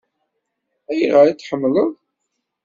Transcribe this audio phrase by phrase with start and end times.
[0.91, 1.89] Ayɣer i t-tḥemmleḍ?